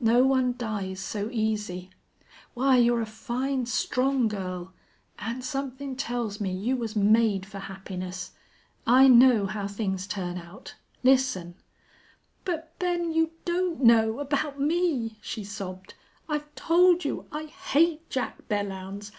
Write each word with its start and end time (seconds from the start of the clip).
No 0.00 0.24
one 0.24 0.56
dies 0.56 1.00
so 1.00 1.28
easy. 1.30 1.90
Why, 2.54 2.78
you're 2.78 3.02
a 3.02 3.04
fine, 3.04 3.66
strong 3.66 4.26
girl 4.26 4.72
an' 5.18 5.42
somethin' 5.42 5.96
tells 5.96 6.40
me 6.40 6.50
you 6.50 6.78
was 6.78 6.96
made 6.96 7.44
for 7.44 7.58
happiness. 7.58 8.30
I 8.86 9.06
know 9.06 9.44
how 9.44 9.68
things 9.68 10.06
turn 10.06 10.38
out. 10.38 10.76
Listen" 11.02 11.56
"But, 12.46 12.72
Ben 12.78 13.12
you 13.12 13.32
don't 13.44 13.82
know 13.84 14.18
about 14.18 14.58
me," 14.58 15.18
she 15.20 15.44
sobbed. 15.44 15.92
"I've 16.26 16.54
told 16.54 17.04
you 17.04 17.26
I 17.30 17.44
hate 17.44 18.08
Jack 18.08 18.48
Belllounds. 18.48 19.12